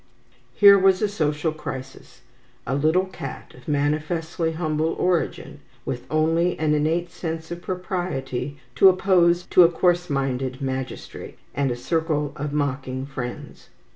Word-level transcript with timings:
Here 0.55 0.79
was 0.79 0.99
a 1.03 1.07
social 1.07 1.51
crisis. 1.51 2.21
A 2.65 2.73
little 2.75 3.05
cat 3.05 3.53
of 3.53 3.67
manifestly 3.67 4.53
humble 4.53 4.93
origin, 4.97 5.59
with 5.85 6.07
only 6.09 6.57
an 6.57 6.73
innate 6.73 7.11
sense 7.11 7.51
of 7.51 7.61
propriety 7.61 8.57
to 8.77 8.89
oppose 8.89 9.45
to 9.51 9.61
a 9.61 9.69
coarse 9.69 10.09
minded 10.09 10.59
magistrate, 10.59 11.37
and 11.53 11.69
a 11.69 11.75
circle 11.75 12.33
of 12.35 12.51
mocking 12.51 13.05
friends. 13.05 13.69